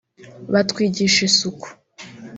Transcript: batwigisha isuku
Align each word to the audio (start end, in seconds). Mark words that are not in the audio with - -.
batwigisha 0.53 1.19
isuku 1.29 1.67